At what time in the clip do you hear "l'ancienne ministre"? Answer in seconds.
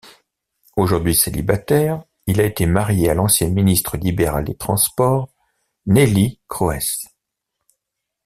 3.13-3.97